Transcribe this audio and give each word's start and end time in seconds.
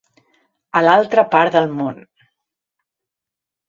A 0.79 0.83
l'altra 0.85 1.27
part 1.37 1.59
de 1.59 1.63
món. 1.77 2.03